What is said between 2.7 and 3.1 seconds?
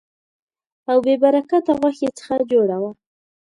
وه.